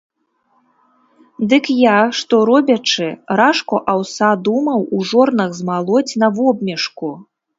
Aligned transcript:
Дык 1.51 1.65
я, 1.73 1.97
што 2.19 2.39
робячы, 2.51 3.09
ражку 3.41 3.81
аўса 3.95 4.29
думаў 4.49 4.79
у 4.97 5.05
жорнах 5.13 5.51
змалоць 5.61 6.17
на 6.25 6.33
вобмешку. 6.39 7.09